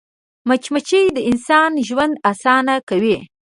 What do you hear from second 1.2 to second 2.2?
انسان ژوند